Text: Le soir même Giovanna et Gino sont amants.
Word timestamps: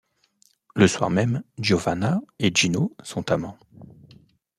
Le 0.73 0.87
soir 0.87 1.11
même 1.11 1.43
Giovanna 1.59 2.21
et 2.39 2.49
Gino 2.55 2.95
sont 3.03 3.29
amants. 3.31 3.59